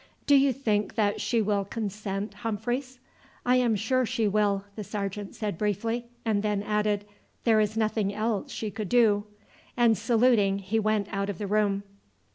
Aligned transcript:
"Do 0.25 0.33
you 0.33 0.51
think 0.51 0.95
that 0.95 1.21
she 1.21 1.43
will 1.43 1.63
consent, 1.63 2.33
Humphreys?" 2.33 2.97
"I 3.45 3.57
am 3.57 3.75
sure 3.75 4.03
she 4.03 4.27
will," 4.27 4.65
the 4.75 4.83
sergeant 4.83 5.35
said 5.35 5.59
briefly, 5.59 6.07
and 6.25 6.41
then 6.41 6.63
added, 6.63 7.05
"There 7.43 7.59
is 7.59 7.77
nothing 7.77 8.11
else 8.11 8.51
she 8.51 8.71
could 8.71 8.89
do," 8.89 9.25
and 9.77 9.95
saluting 9.95 10.57
he 10.57 10.79
went 10.79 11.07
out 11.13 11.29
of 11.29 11.37
the 11.37 11.45
room. 11.45 11.83